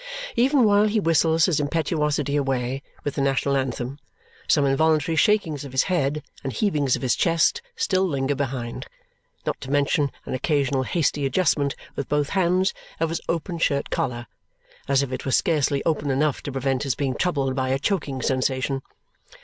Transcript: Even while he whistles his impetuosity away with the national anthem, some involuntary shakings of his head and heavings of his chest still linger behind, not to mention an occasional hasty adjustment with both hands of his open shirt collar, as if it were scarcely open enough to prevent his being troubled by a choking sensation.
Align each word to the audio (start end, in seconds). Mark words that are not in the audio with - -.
Even 0.35 0.63
while 0.63 0.87
he 0.87 0.99
whistles 0.99 1.45
his 1.45 1.59
impetuosity 1.59 2.35
away 2.35 2.81
with 3.03 3.13
the 3.13 3.21
national 3.21 3.55
anthem, 3.55 3.99
some 4.47 4.65
involuntary 4.65 5.15
shakings 5.15 5.63
of 5.63 5.73
his 5.73 5.83
head 5.83 6.23
and 6.43 6.51
heavings 6.51 6.95
of 6.95 7.03
his 7.03 7.15
chest 7.15 7.61
still 7.75 8.07
linger 8.07 8.33
behind, 8.33 8.87
not 9.45 9.61
to 9.61 9.69
mention 9.69 10.11
an 10.25 10.33
occasional 10.33 10.81
hasty 10.81 11.23
adjustment 11.23 11.75
with 11.95 12.09
both 12.09 12.29
hands 12.29 12.73
of 12.99 13.09
his 13.09 13.21
open 13.29 13.59
shirt 13.59 13.91
collar, 13.91 14.25
as 14.87 15.03
if 15.03 15.11
it 15.11 15.23
were 15.23 15.31
scarcely 15.31 15.83
open 15.85 16.09
enough 16.09 16.41
to 16.41 16.51
prevent 16.51 16.81
his 16.81 16.95
being 16.95 17.13
troubled 17.13 17.53
by 17.53 17.69
a 17.69 17.77
choking 17.77 18.23
sensation. 18.23 18.81